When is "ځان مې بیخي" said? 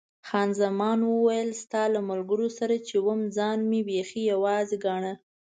3.35-4.21